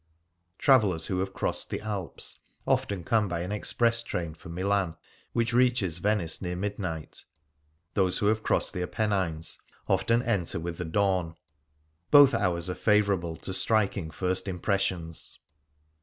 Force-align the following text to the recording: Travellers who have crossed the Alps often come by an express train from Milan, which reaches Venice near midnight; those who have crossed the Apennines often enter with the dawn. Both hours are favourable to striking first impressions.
Travellers 0.57 1.05
who 1.05 1.19
have 1.19 1.31
crossed 1.31 1.69
the 1.69 1.79
Alps 1.81 2.39
often 2.65 3.03
come 3.03 3.27
by 3.27 3.41
an 3.41 3.51
express 3.51 4.01
train 4.01 4.33
from 4.33 4.55
Milan, 4.55 4.95
which 5.31 5.53
reaches 5.53 5.99
Venice 5.99 6.41
near 6.41 6.55
midnight; 6.55 7.23
those 7.93 8.17
who 8.17 8.25
have 8.25 8.41
crossed 8.41 8.73
the 8.73 8.81
Apennines 8.81 9.59
often 9.87 10.23
enter 10.23 10.59
with 10.59 10.79
the 10.79 10.85
dawn. 10.85 11.35
Both 12.09 12.33
hours 12.33 12.67
are 12.67 12.73
favourable 12.73 13.35
to 13.37 13.53
striking 13.53 14.09
first 14.09 14.47
impressions. 14.47 15.37